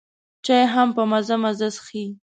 [0.45, 2.05] چای هم په مزه مزه څښي.